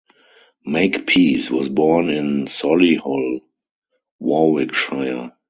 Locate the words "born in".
1.69-2.47